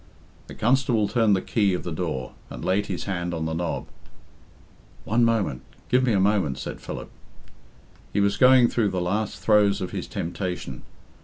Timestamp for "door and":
1.91-2.65